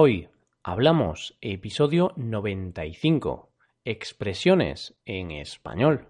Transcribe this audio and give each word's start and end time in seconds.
Hoy 0.00 0.28
hablamos 0.62 1.36
episodio 1.40 2.12
95, 2.14 3.50
expresiones 3.84 4.94
en 5.06 5.32
español. 5.32 6.06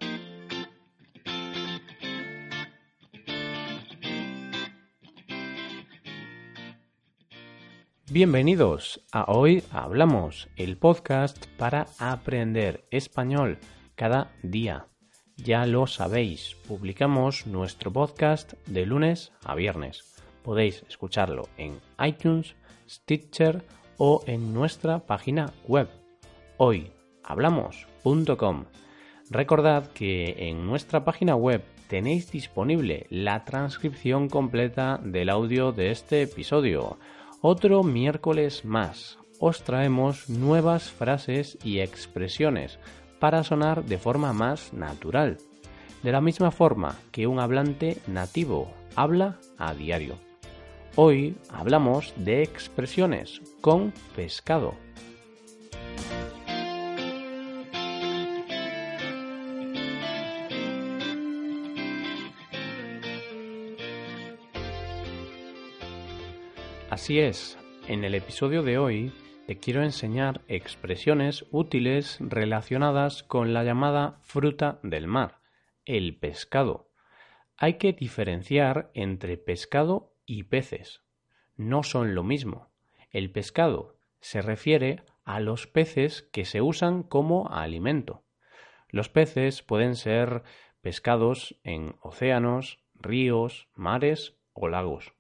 Bienvenidos 8.10 9.00
a 9.10 9.24
Hoy 9.32 9.64
Hablamos, 9.70 10.50
el 10.56 10.76
podcast 10.76 11.46
para 11.56 11.86
aprender 11.98 12.84
español 12.90 13.56
cada 13.94 14.30
día. 14.42 14.88
Ya 15.38 15.64
lo 15.64 15.86
sabéis, 15.86 16.56
publicamos 16.66 17.46
nuestro 17.46 17.90
podcast 17.90 18.52
de 18.66 18.84
lunes 18.84 19.32
a 19.42 19.54
viernes. 19.54 20.04
Podéis 20.42 20.84
escucharlo 20.90 21.48
en 21.56 21.80
iTunes, 21.98 22.54
Stitcher 22.88 23.64
o 23.98 24.22
en 24.26 24.54
nuestra 24.54 25.00
página 25.00 25.52
web 25.66 25.88
hoyhablamos.com. 26.56 28.64
Recordad 29.30 29.88
que 29.92 30.48
en 30.48 30.66
nuestra 30.66 31.04
página 31.04 31.36
web 31.36 31.62
tenéis 31.88 32.30
disponible 32.30 33.06
la 33.10 33.44
transcripción 33.44 34.28
completa 34.28 34.98
del 35.02 35.28
audio 35.28 35.72
de 35.72 35.90
este 35.90 36.22
episodio. 36.22 36.98
Otro 37.40 37.82
miércoles 37.82 38.64
más 38.64 39.18
os 39.40 39.62
traemos 39.62 40.28
nuevas 40.28 40.90
frases 40.90 41.58
y 41.62 41.80
expresiones 41.80 42.78
para 43.18 43.44
sonar 43.44 43.84
de 43.84 43.98
forma 43.98 44.32
más 44.32 44.72
natural, 44.72 45.38
de 46.02 46.12
la 46.12 46.20
misma 46.20 46.50
forma 46.50 46.96
que 47.12 47.26
un 47.26 47.40
hablante 47.40 47.98
nativo 48.06 48.72
habla 48.96 49.38
a 49.58 49.74
diario. 49.74 50.27
Hoy 50.96 51.36
hablamos 51.50 52.12
de 52.16 52.42
expresiones 52.42 53.40
con 53.60 53.92
pescado. 54.16 54.74
Así 66.90 67.20
es, 67.20 67.58
en 67.86 68.02
el 68.02 68.14
episodio 68.14 68.62
de 68.62 68.78
hoy 68.78 69.12
te 69.46 69.58
quiero 69.58 69.82
enseñar 69.82 70.42
expresiones 70.48 71.46
útiles 71.50 72.18
relacionadas 72.20 73.22
con 73.22 73.54
la 73.54 73.62
llamada 73.62 74.18
fruta 74.22 74.80
del 74.82 75.06
mar, 75.06 75.40
el 75.84 76.18
pescado. 76.18 76.90
Hay 77.56 77.74
que 77.74 77.92
diferenciar 77.92 78.90
entre 78.94 79.38
pescado 79.38 80.17
y 80.28 80.44
peces. 80.44 81.02
No 81.56 81.82
son 81.82 82.14
lo 82.14 82.22
mismo. 82.22 82.68
El 83.10 83.32
pescado 83.32 83.96
se 84.20 84.42
refiere 84.42 85.02
a 85.24 85.40
los 85.40 85.66
peces 85.66 86.22
que 86.30 86.44
se 86.44 86.60
usan 86.60 87.02
como 87.02 87.48
alimento. 87.48 88.22
Los 88.90 89.08
peces 89.08 89.62
pueden 89.62 89.96
ser 89.96 90.44
pescados 90.80 91.58
en 91.64 91.96
océanos, 92.00 92.78
ríos, 92.94 93.68
mares 93.74 94.36
o 94.52 94.68
lagos. 94.68 95.14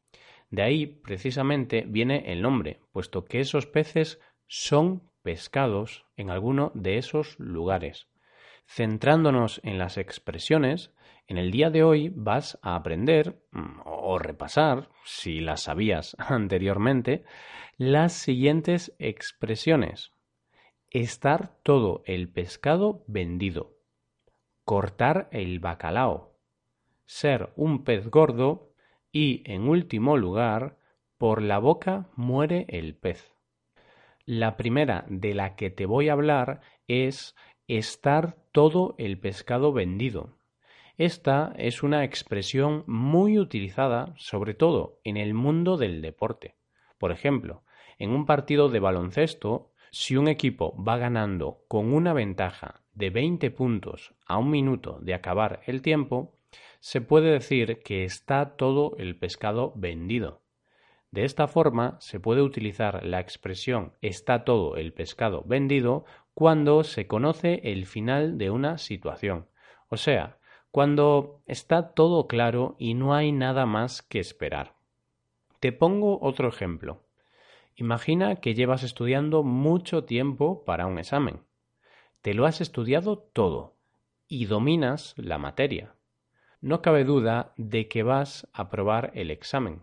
De 0.50 0.62
ahí 0.62 0.86
precisamente 0.86 1.84
viene 1.86 2.32
el 2.32 2.42
nombre, 2.42 2.80
puesto 2.92 3.24
que 3.24 3.40
esos 3.40 3.66
peces 3.66 4.20
son 4.46 5.10
pescados 5.22 6.06
en 6.16 6.30
alguno 6.30 6.70
de 6.74 6.98
esos 6.98 7.38
lugares. 7.38 8.08
Centrándonos 8.70 9.62
en 9.64 9.78
las 9.78 9.96
expresiones, 9.96 10.92
en 11.26 11.38
el 11.38 11.50
día 11.50 11.70
de 11.70 11.82
hoy 11.82 12.12
vas 12.14 12.58
a 12.60 12.76
aprender 12.76 13.42
mm, 13.50 13.80
o 13.86 14.18
repasar, 14.18 14.90
si 15.04 15.40
las 15.40 15.62
sabías 15.62 16.14
anteriormente, 16.18 17.24
las 17.78 18.12
siguientes 18.12 18.94
expresiones. 18.98 20.12
Estar 20.90 21.56
todo 21.62 22.02
el 22.04 22.30
pescado 22.30 23.04
vendido. 23.06 23.74
Cortar 24.64 25.28
el 25.32 25.60
bacalao. 25.60 26.38
Ser 27.06 27.52
un 27.56 27.84
pez 27.84 28.08
gordo. 28.10 28.74
Y, 29.10 29.42
en 29.50 29.66
último 29.66 30.18
lugar, 30.18 30.76
por 31.16 31.40
la 31.40 31.58
boca 31.58 32.10
muere 32.14 32.66
el 32.68 32.94
pez. 32.94 33.32
La 34.26 34.58
primera 34.58 35.06
de 35.08 35.32
la 35.32 35.56
que 35.56 35.70
te 35.70 35.86
voy 35.86 36.10
a 36.10 36.12
hablar 36.12 36.60
es 36.86 37.34
estar 37.68 38.36
todo 38.58 38.96
el 38.98 39.20
pescado 39.20 39.72
vendido. 39.72 40.36
Esta 40.96 41.54
es 41.58 41.84
una 41.84 42.02
expresión 42.02 42.82
muy 42.88 43.38
utilizada 43.38 44.12
sobre 44.16 44.52
todo 44.52 44.98
en 45.04 45.16
el 45.16 45.32
mundo 45.32 45.76
del 45.76 46.02
deporte. 46.02 46.56
Por 46.98 47.12
ejemplo, 47.12 47.62
en 48.00 48.10
un 48.10 48.26
partido 48.26 48.68
de 48.68 48.80
baloncesto, 48.80 49.70
si 49.92 50.16
un 50.16 50.26
equipo 50.26 50.74
va 50.82 50.98
ganando 50.98 51.60
con 51.68 51.92
una 51.94 52.12
ventaja 52.12 52.82
de 52.94 53.10
20 53.10 53.48
puntos 53.52 54.16
a 54.26 54.38
un 54.38 54.50
minuto 54.50 54.98
de 55.02 55.14
acabar 55.14 55.60
el 55.66 55.80
tiempo, 55.80 56.34
se 56.80 57.00
puede 57.00 57.30
decir 57.30 57.80
que 57.84 58.02
está 58.02 58.56
todo 58.56 58.96
el 58.98 59.16
pescado 59.16 59.72
vendido. 59.76 60.42
De 61.12 61.24
esta 61.24 61.46
forma 61.46 61.96
se 62.00 62.18
puede 62.18 62.42
utilizar 62.42 63.06
la 63.06 63.20
expresión 63.20 63.92
está 64.02 64.44
todo 64.44 64.76
el 64.76 64.92
pescado 64.92 65.44
vendido 65.46 66.04
cuando 66.38 66.84
se 66.84 67.08
conoce 67.08 67.60
el 67.64 67.84
final 67.84 68.38
de 68.38 68.50
una 68.50 68.78
situación. 68.78 69.48
O 69.88 69.96
sea, 69.96 70.38
cuando 70.70 71.42
está 71.46 71.94
todo 71.94 72.28
claro 72.28 72.76
y 72.78 72.94
no 72.94 73.12
hay 73.12 73.32
nada 73.32 73.66
más 73.66 74.02
que 74.02 74.20
esperar. 74.20 74.76
Te 75.58 75.72
pongo 75.72 76.20
otro 76.22 76.46
ejemplo. 76.46 77.02
Imagina 77.74 78.36
que 78.36 78.54
llevas 78.54 78.84
estudiando 78.84 79.42
mucho 79.42 80.04
tiempo 80.04 80.64
para 80.64 80.86
un 80.86 81.00
examen. 81.00 81.40
Te 82.22 82.34
lo 82.34 82.46
has 82.46 82.60
estudiado 82.60 83.18
todo 83.18 83.74
y 84.28 84.44
dominas 84.44 85.14
la 85.16 85.38
materia. 85.38 85.96
No 86.60 86.82
cabe 86.82 87.02
duda 87.02 87.52
de 87.56 87.88
que 87.88 88.04
vas 88.04 88.46
a 88.52 88.70
probar 88.70 89.10
el 89.16 89.32
examen. 89.32 89.82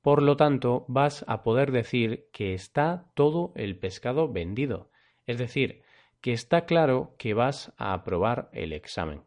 Por 0.00 0.22
lo 0.22 0.38
tanto, 0.38 0.86
vas 0.88 1.22
a 1.28 1.42
poder 1.42 1.70
decir 1.70 2.30
que 2.32 2.54
está 2.54 3.10
todo 3.12 3.52
el 3.56 3.78
pescado 3.78 4.32
vendido, 4.32 4.88
es 5.26 5.38
decir, 5.38 5.82
que 6.20 6.32
está 6.32 6.66
claro 6.66 7.14
que 7.18 7.34
vas 7.34 7.72
a 7.76 7.92
aprobar 7.92 8.48
el 8.52 8.72
examen. 8.72 9.22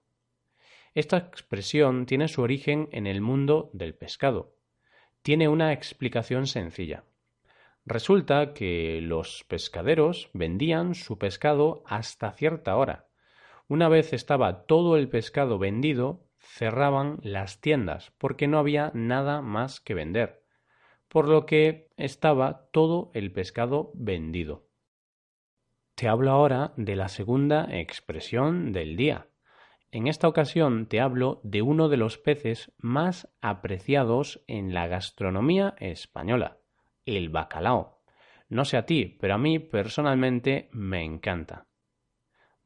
Esta 0.93 1.17
expresión 1.17 2.05
tiene 2.05 2.27
su 2.27 2.41
origen 2.41 2.89
en 2.91 3.07
el 3.07 3.21
mundo 3.21 3.69
del 3.73 3.93
pescado. 3.95 4.55
Tiene 5.21 5.47
una 5.47 5.71
explicación 5.71 6.47
sencilla. 6.47 7.03
Resulta 7.85 8.53
que 8.53 8.99
los 9.01 9.45
pescaderos 9.47 10.29
vendían 10.33 10.95
su 10.95 11.17
pescado 11.17 11.83
hasta 11.85 12.31
cierta 12.31 12.75
hora. 12.75 13.07
Una 13.67 13.87
vez 13.87 14.13
estaba 14.13 14.63
todo 14.65 14.97
el 14.97 15.09
pescado 15.09 15.59
vendido, 15.59 16.25
cerraban 16.39 17.19
las 17.21 17.61
tiendas 17.61 18.11
porque 18.17 18.47
no 18.47 18.57
había 18.57 18.91
nada 18.93 19.41
más 19.41 19.79
que 19.79 19.93
vender, 19.93 20.43
por 21.07 21.27
lo 21.27 21.45
que 21.45 21.89
estaba 21.97 22.69
todo 22.71 23.11
el 23.13 23.31
pescado 23.31 23.91
vendido. 23.93 24.68
Te 25.99 26.07
hablo 26.07 26.31
ahora 26.31 26.71
de 26.77 26.95
la 26.95 27.09
segunda 27.09 27.67
expresión 27.77 28.71
del 28.71 28.95
día, 28.95 29.27
en 29.91 30.07
esta 30.07 30.29
ocasión 30.29 30.85
te 30.85 31.01
hablo 31.01 31.41
de 31.43 31.61
uno 31.61 31.89
de 31.89 31.97
los 31.97 32.17
peces 32.17 32.71
más 32.77 33.27
apreciados 33.41 34.41
en 34.47 34.73
la 34.73 34.87
gastronomía 34.87 35.75
española, 35.77 36.59
el 37.05 37.27
bacalao. 37.27 37.99
No 38.47 38.63
sé 38.63 38.77
a 38.77 38.85
ti, 38.85 39.17
pero 39.19 39.33
a 39.33 39.37
mí 39.37 39.59
personalmente 39.59 40.69
me 40.71 41.03
encanta. 41.03 41.67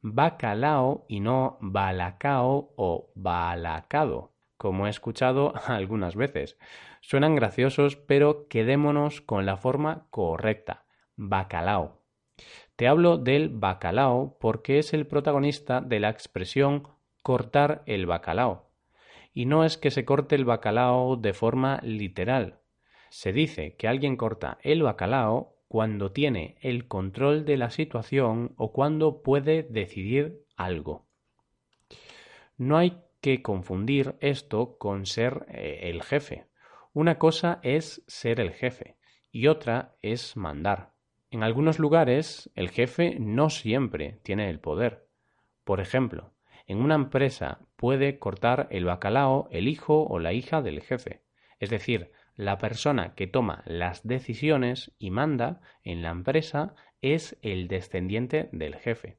Bacalao 0.00 1.04
y 1.08 1.18
no 1.18 1.58
balacao 1.60 2.72
o 2.76 3.10
balacado, 3.16 4.32
como 4.56 4.86
he 4.86 4.90
escuchado 4.90 5.54
algunas 5.66 6.14
veces. 6.14 6.56
Suenan 7.00 7.34
graciosos, 7.34 7.96
pero 7.96 8.46
quedémonos 8.46 9.20
con 9.22 9.44
la 9.44 9.56
forma 9.56 10.06
correcta, 10.10 10.84
bacalao. 11.16 12.03
Te 12.76 12.88
hablo 12.88 13.18
del 13.18 13.50
bacalao 13.50 14.36
porque 14.40 14.78
es 14.78 14.94
el 14.94 15.06
protagonista 15.06 15.80
de 15.80 16.00
la 16.00 16.10
expresión 16.10 16.88
cortar 17.22 17.82
el 17.86 18.06
bacalao. 18.06 18.72
Y 19.32 19.46
no 19.46 19.64
es 19.64 19.76
que 19.78 19.92
se 19.92 20.04
corte 20.04 20.34
el 20.34 20.44
bacalao 20.44 21.16
de 21.16 21.34
forma 21.34 21.80
literal. 21.82 22.60
Se 23.10 23.32
dice 23.32 23.76
que 23.76 23.86
alguien 23.86 24.16
corta 24.16 24.58
el 24.62 24.82
bacalao 24.82 25.56
cuando 25.68 26.10
tiene 26.10 26.56
el 26.60 26.88
control 26.88 27.44
de 27.44 27.56
la 27.56 27.70
situación 27.70 28.54
o 28.56 28.72
cuando 28.72 29.22
puede 29.22 29.62
decidir 29.62 30.44
algo. 30.56 31.06
No 32.56 32.76
hay 32.76 33.02
que 33.20 33.40
confundir 33.40 34.16
esto 34.20 34.78
con 34.78 35.06
ser 35.06 35.46
eh, 35.48 35.80
el 35.84 36.02
jefe. 36.02 36.46
Una 36.92 37.18
cosa 37.18 37.60
es 37.62 38.04
ser 38.06 38.40
el 38.40 38.52
jefe 38.52 38.96
y 39.30 39.46
otra 39.46 39.96
es 40.02 40.36
mandar. 40.36 40.93
En 41.34 41.42
algunos 41.42 41.80
lugares 41.80 42.48
el 42.54 42.70
jefe 42.70 43.16
no 43.18 43.50
siempre 43.50 44.20
tiene 44.22 44.48
el 44.50 44.60
poder. 44.60 45.08
Por 45.64 45.80
ejemplo, 45.80 46.32
en 46.68 46.78
una 46.78 46.94
empresa 46.94 47.58
puede 47.74 48.20
cortar 48.20 48.68
el 48.70 48.84
bacalao 48.84 49.48
el 49.50 49.66
hijo 49.66 50.04
o 50.04 50.20
la 50.20 50.32
hija 50.32 50.62
del 50.62 50.80
jefe, 50.80 51.24
es 51.58 51.70
decir, 51.70 52.12
La 52.36 52.58
persona 52.58 53.16
que 53.16 53.26
toma 53.26 53.64
las 53.66 54.06
decisiones 54.06 54.92
y 55.00 55.10
manda 55.10 55.60
en 55.82 56.02
la 56.02 56.10
empresa 56.10 56.76
es 57.02 57.36
el 57.42 57.66
descendiente 57.66 58.48
del 58.52 58.76
jefe. 58.76 59.18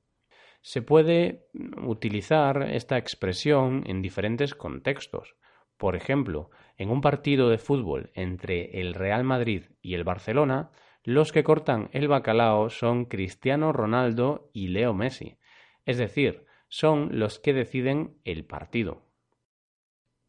Se 0.62 0.82
puede 0.82 1.50
utilizar 1.84 2.62
esta 2.72 2.98
expresión 2.98 3.84
en 3.88 4.02
diferentes 4.02 4.56
contextos. 4.56 5.36
Por 5.76 5.98
ejemplo, 5.98 6.50
en 6.78 6.92
un 6.92 7.02
partido 7.02 7.50
de 7.50 7.58
fútbol 7.58 8.12
entre 8.14 8.80
el 8.80 8.94
Real 8.94 9.26
Madrid 9.26 9.64
y 9.82 9.96
el 9.96 10.06
Barcelona, 10.06 10.72
los 11.06 11.32
que 11.32 11.44
cortan 11.44 11.90
el 11.94 12.08
bacalao 12.08 12.70
son 12.70 13.06
Cristiano 13.06 13.72
Ronaldo 13.72 14.50
y 14.54 14.70
Leo 14.70 14.94
Messi, 14.94 15.38
es 15.86 15.98
decir, 15.98 16.46
son 16.68 17.20
los 17.20 17.40
que 17.40 17.54
deciden 17.54 18.18
el 18.26 18.44
partido. 18.44 19.04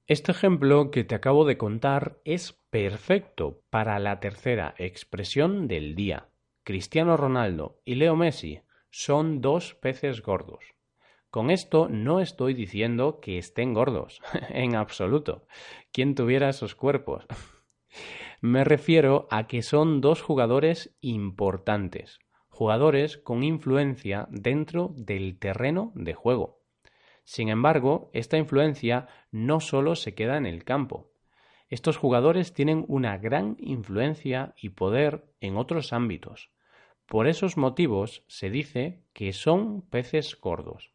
Este 0.07 0.31
ejemplo 0.31 0.91
que 0.91 1.03
te 1.03 1.15
acabo 1.15 1.45
de 1.47 1.57
contar 1.57 2.21
es 2.25 2.53
perfecto 2.71 3.63
para 3.71 3.99
la 3.99 4.21
tercera 4.21 4.75
expresión 4.79 5.67
del 5.67 5.97
día. 5.97 6.29
Cristiano 6.63 7.17
Ronaldo 7.17 7.81
y 7.85 7.95
Leo 7.97 8.15
Messi 8.15 8.61
son 8.91 9.41
dos 9.41 9.75
peces 9.75 10.23
gordos. 10.23 10.77
Con 11.31 11.51
esto 11.51 11.89
no 11.89 12.21
estoy 12.21 12.55
diciendo 12.55 13.19
que 13.21 13.39
estén 13.39 13.75
gordos, 13.75 14.21
en 14.51 14.77
absoluto. 14.77 15.47
¿Quién 15.91 16.15
tuviera 16.15 16.51
esos 16.51 16.75
cuerpos? 16.75 17.27
Me 18.49 18.63
refiero 18.63 19.27
a 19.33 19.49
que 19.49 19.61
son 19.61 20.01
dos 20.01 20.23
jugadores 20.23 20.97
importantes, 21.01 22.21
jugadores 22.49 23.19
con 23.19 23.43
influencia 23.43 24.29
dentro 24.31 24.95
del 24.95 25.37
terreno 25.41 25.91
de 25.97 26.15
juego. 26.15 26.61
Sin 27.25 27.49
embargo, 27.49 28.09
esta 28.13 28.39
influencia 28.39 29.09
no 29.33 29.59
solo 29.59 29.97
se 29.97 30.15
queda 30.15 30.37
en 30.37 30.47
el 30.47 30.63
campo. 30.63 31.11
Estos 31.71 31.97
jugadores 31.97 32.55
tienen 32.55 32.85
una 32.87 33.19
gran 33.19 33.57
influencia 33.59 34.55
y 34.57 34.69
poder 34.69 35.25
en 35.41 35.57
otros 35.57 35.93
ámbitos, 35.93 36.53
por 37.05 37.27
esos 37.27 37.57
motivos 37.57 38.23
se 38.29 38.49
dice 38.49 39.03
que 39.13 39.33
son 39.33 39.83
peces 39.83 40.39
gordos. 40.41 40.93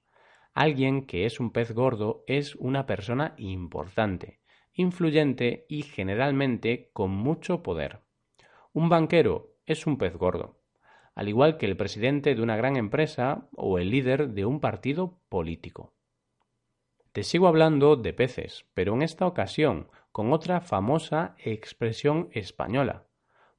Alguien 0.53 1.05
que 1.05 1.25
es 1.25 1.41
un 1.41 1.51
pez 1.51 1.73
gordo 1.73 2.23
es 2.27 2.55
una 2.55 2.85
persona 2.85 3.33
importante, 3.35 4.39
influyente 4.73 5.65
y 5.69 5.83
generalmente 5.83 6.89
con 6.93 7.11
mucho 7.11 7.63
poder. 7.63 7.99
Un 8.73 8.89
banquero 8.89 9.55
es 9.65 9.85
un 9.85 9.97
pez 9.97 10.15
gordo, 10.15 10.61
al 11.15 11.29
igual 11.29 11.57
que 11.57 11.65
el 11.65 11.77
presidente 11.77 12.35
de 12.35 12.41
una 12.41 12.55
gran 12.55 12.77
empresa 12.77 13.49
o 13.55 13.77
el 13.77 13.89
líder 13.89 14.29
de 14.29 14.45
un 14.45 14.59
partido 14.59 15.19
político. 15.29 15.93
Te 17.11 17.23
sigo 17.23 17.47
hablando 17.47 17.97
de 17.97 18.13
peces, 18.13 18.65
pero 18.73 18.93
en 18.93 19.01
esta 19.01 19.27
ocasión 19.27 19.89
con 20.11 20.31
otra 20.31 20.61
famosa 20.61 21.35
expresión 21.37 22.29
española. 22.31 23.07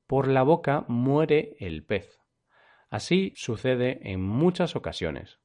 Por 0.06 0.28
la 0.28 0.42
boca 0.42 0.84
muere 0.88 1.56
el 1.58 1.84
pez. 1.84 2.18
Así 2.90 3.32
sucede 3.36 4.00
en 4.10 4.22
muchas 4.22 4.76
ocasiones. 4.76 5.38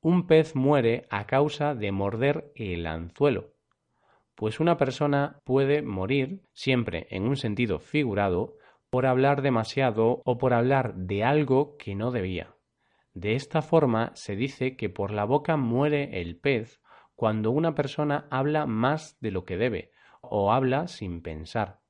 Un 0.00 0.26
pez 0.26 0.54
muere 0.54 1.06
a 1.10 1.26
causa 1.26 1.74
de 1.74 1.90
morder 1.92 2.52
el 2.54 2.86
anzuelo, 2.86 3.54
pues 4.38 4.60
una 4.60 4.76
persona 4.76 5.40
puede 5.42 5.82
morir, 5.82 6.42
siempre 6.52 7.08
en 7.10 7.24
un 7.26 7.34
sentido 7.36 7.80
figurado, 7.80 8.54
por 8.88 9.04
hablar 9.04 9.42
demasiado 9.42 10.22
o 10.24 10.38
por 10.38 10.54
hablar 10.54 10.94
de 10.94 11.24
algo 11.24 11.76
que 11.76 11.96
no 11.96 12.12
debía. 12.12 12.54
De 13.14 13.34
esta 13.34 13.62
forma 13.62 14.12
se 14.14 14.36
dice 14.36 14.76
que 14.76 14.90
por 14.90 15.10
la 15.10 15.24
boca 15.24 15.56
muere 15.56 16.20
el 16.20 16.38
pez 16.38 16.80
cuando 17.16 17.50
una 17.50 17.74
persona 17.74 18.28
habla 18.30 18.64
más 18.66 19.18
de 19.18 19.32
lo 19.32 19.44
que 19.44 19.56
debe 19.56 19.90
o 20.20 20.52
habla 20.52 20.86
sin 20.86 21.20
pensar. 21.20 21.80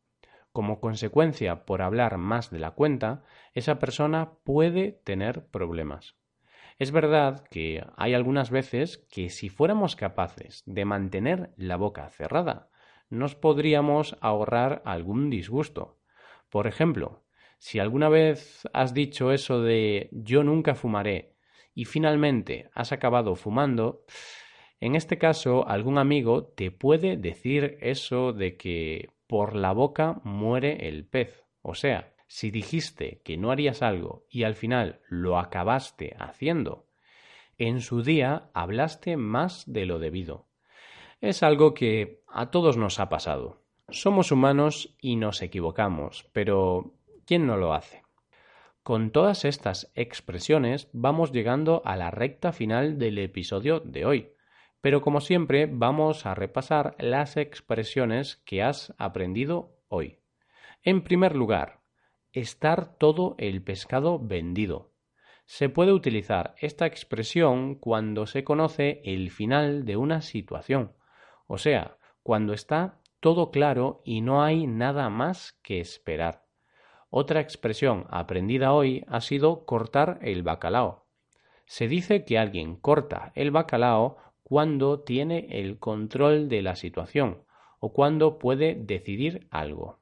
Como 0.51 0.81
consecuencia, 0.81 1.67
por 1.67 1.83
hablar 1.83 2.17
más 2.17 2.51
de 2.51 2.61
la 2.61 2.71
cuenta, 2.71 3.25
esa 3.53 3.79
persona 3.79 4.39
puede 4.43 4.93
tener 5.05 5.49
problemas. 5.49 6.18
Es 6.79 6.93
verdad 6.93 7.45
que 7.51 7.85
hay 7.97 8.15
algunas 8.15 8.51
veces 8.51 8.99
que 9.11 9.31
si 9.31 9.49
fuéramos 9.49 9.97
capaces 9.97 10.63
de 10.65 10.85
mantener 10.85 11.51
la 11.57 11.77
boca 11.77 12.09
cerrada, 12.11 12.71
nos 13.11 13.35
podríamos 13.35 14.17
ahorrar 14.21 14.83
algún 14.85 15.29
disgusto. 15.29 15.99
Por 16.49 16.69
ejemplo, 16.69 17.25
si 17.59 17.81
alguna 17.81 18.09
vez 18.09 18.69
has 18.73 18.95
dicho 18.95 19.33
eso 19.33 19.61
de 19.61 20.09
yo 20.13 20.45
nunca 20.45 20.77
fumaré 20.77 21.35
y 21.75 21.85
finalmente 21.85 22.71
has 22.75 22.93
acabado 22.93 23.35
fumando, 23.35 24.05
en 24.79 24.95
este 24.95 25.19
caso 25.19 25.67
algún 25.67 25.99
amigo 25.99 26.45
te 26.45 26.71
puede 26.71 27.17
decir 27.17 27.77
eso 27.81 28.33
de 28.33 28.57
que 28.57 29.09
por 29.27 29.57
la 29.57 29.73
boca 29.73 30.21
muere 30.23 30.87
el 30.89 31.05
pez. 31.05 31.45
O 31.61 31.75
sea, 31.75 32.15
si 32.29 32.51
dijiste 32.53 33.21
que 33.25 33.37
no 33.37 33.51
harías 33.51 33.83
algo 33.83 34.25
y 34.31 34.45
al 34.45 34.55
final 34.55 35.01
lo 35.09 35.39
acabaste 35.39 36.15
haciendo, 36.21 36.87
en 37.57 37.81
su 37.81 38.03
día 38.03 38.51
hablaste 38.55 39.17
más 39.17 39.65
de 39.67 39.87
lo 39.87 39.99
debido. 39.99 40.47
Es 41.21 41.43
algo 41.43 41.75
que 41.75 42.23
a 42.29 42.53
todos 42.53 42.77
nos 42.77 43.01
ha 43.01 43.09
pasado. 43.09 43.65
Somos 43.89 44.31
humanos 44.31 44.95
y 45.01 45.17
nos 45.17 45.43
equivocamos, 45.43 46.29
pero 46.33 46.95
¿quién 47.27 47.47
no 47.47 47.57
lo 47.57 47.75
hace? 47.75 48.03
Con 48.85 49.11
todas 49.11 49.45
estas 49.45 49.91
expresiones 49.95 50.89
vamos 50.93 51.33
llegando 51.33 51.83
a 51.85 51.97
la 51.97 52.11
recta 52.11 52.53
final 52.53 52.99
del 52.99 53.19
episodio 53.19 53.81
de 53.81 54.05
hoy. 54.07 54.33
Pero 54.81 55.01
como 55.03 55.21
siempre 55.21 55.69
vamos 55.71 56.25
a 56.25 56.35
repasar 56.35 56.95
las 56.99 57.37
expresiones 57.37 58.37
que 58.45 58.63
has 58.63 58.95
aprendido 58.97 59.77
hoy. 59.89 60.21
En 60.83 61.03
primer 61.03 61.35
lugar, 61.35 61.81
estar 62.33 62.97
todo 62.97 63.35
el 63.39 63.63
pescado 63.63 64.19
vendido. 64.19 64.93
Se 65.47 65.69
puede 65.69 65.93
utilizar 65.93 66.55
esta 66.59 66.87
expresión 66.87 67.75
cuando 67.75 68.27
se 68.27 68.45
conoce 68.45 69.01
el 69.05 69.31
final 69.31 69.85
de 69.85 69.97
una 69.97 70.21
situación, 70.21 70.93
o 71.47 71.57
sea, 71.57 71.97
cuando 72.23 72.53
está 72.53 73.01
todo 73.21 73.51
claro 73.51 74.03
y 74.05 74.21
no 74.21 74.43
hay 74.43 74.67
nada 74.67 75.09
más 75.09 75.59
que 75.63 75.81
esperar. 75.81 76.45
Otra 77.11 77.41
expresión 77.41 78.07
aprendida 78.11 78.73
hoy 78.75 79.05
ha 79.09 79.23
sido 79.23 79.65
cortar 79.65 80.19
el 80.21 80.43
bacalao. 80.43 81.07
Se 81.65 81.89
dice 81.89 82.25
que 82.25 82.39
alguien 82.39 82.77
corta 82.77 83.33
el 83.35 83.51
bacalao 83.51 84.19
cuando 84.43 85.01
tiene 85.01 85.47
el 85.51 85.79
control 85.79 86.49
de 86.49 86.63
la 86.63 86.77
situación 86.77 87.45
o 87.81 87.93
cuando 87.93 88.39
puede 88.39 88.75
decidir 88.75 89.47
algo. 89.51 89.98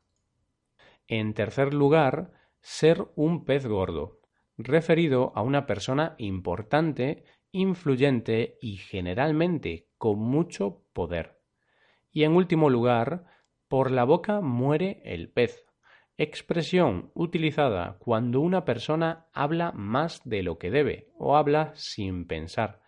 En 1.08 1.34
tercer 1.34 1.74
lugar, 1.74 2.32
ser 2.60 3.06
un 3.14 3.44
pez 3.44 3.66
gordo, 3.66 4.20
referido 4.56 5.32
a 5.34 5.42
una 5.42 5.66
persona 5.66 6.14
importante, 6.18 7.24
influyente 7.52 8.58
y 8.60 8.76
generalmente 8.76 9.88
con 9.98 10.18
mucho 10.18 10.82
poder. 10.92 11.38
Y 12.10 12.24
en 12.24 12.32
último 12.32 12.70
lugar, 12.70 13.24
por 13.68 13.90
la 13.90 14.04
boca 14.04 14.40
muere 14.40 15.02
el 15.04 15.28
pez, 15.30 15.64
expresión 16.16 17.10
utilizada 17.14 17.98
cuando 17.98 18.40
una 18.40 18.64
persona 18.64 19.26
habla 19.32 19.72
más 19.72 20.22
de 20.24 20.42
lo 20.42 20.58
que 20.58 20.70
debe 20.70 21.08
o 21.18 21.36
habla 21.36 21.72
sin 21.74 22.26
pensar 22.26 22.80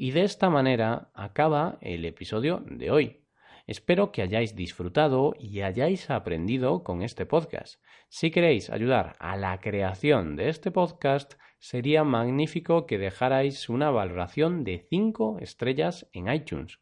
y 0.00 0.12
de 0.12 0.22
esta 0.22 0.48
manera 0.48 1.10
acaba 1.12 1.76
el 1.80 2.04
episodio 2.04 2.62
de 2.64 2.90
hoy. 2.92 3.27
Espero 3.68 4.10
que 4.12 4.22
hayáis 4.22 4.56
disfrutado 4.56 5.34
y 5.38 5.60
hayáis 5.60 6.08
aprendido 6.08 6.82
con 6.82 7.02
este 7.02 7.26
podcast. 7.26 7.84
Si 8.08 8.30
queréis 8.30 8.70
ayudar 8.70 9.14
a 9.18 9.36
la 9.36 9.60
creación 9.60 10.36
de 10.36 10.48
este 10.48 10.70
podcast, 10.70 11.34
sería 11.58 12.02
magnífico 12.02 12.86
que 12.86 12.96
dejarais 12.96 13.68
una 13.68 13.90
valoración 13.90 14.64
de 14.64 14.86
5 14.88 15.40
estrellas 15.40 16.08
en 16.14 16.32
iTunes. 16.32 16.80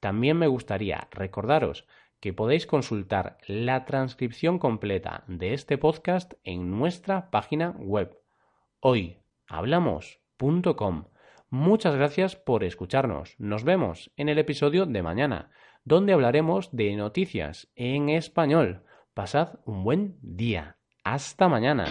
También 0.00 0.36
me 0.36 0.46
gustaría 0.46 1.08
recordaros 1.10 1.86
que 2.20 2.34
podéis 2.34 2.66
consultar 2.66 3.38
la 3.46 3.86
transcripción 3.86 4.58
completa 4.58 5.24
de 5.28 5.54
este 5.54 5.78
podcast 5.78 6.34
en 6.44 6.70
nuestra 6.70 7.30
página 7.30 7.70
web 7.78 8.14
hoyhablamos.com 8.80 11.06
Muchas 11.48 11.94
gracias 11.94 12.34
por 12.34 12.64
escucharnos. 12.64 13.36
Nos 13.38 13.62
vemos 13.62 14.10
en 14.16 14.28
el 14.28 14.38
episodio 14.38 14.84
de 14.84 15.00
mañana, 15.00 15.52
donde 15.86 16.12
hablaremos 16.12 16.68
de 16.72 16.94
noticias 16.96 17.68
en 17.76 18.10
español. 18.10 18.82
Pasad 19.14 19.60
un 19.64 19.84
buen 19.84 20.18
día. 20.20 20.76
Hasta 21.04 21.48
mañana. 21.48 21.86